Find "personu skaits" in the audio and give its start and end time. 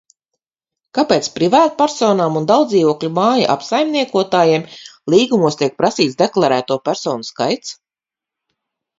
6.89-7.77